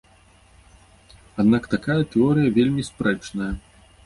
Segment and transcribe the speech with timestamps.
[1.43, 3.53] Аднак такая тэорыя вельмі спрэчная.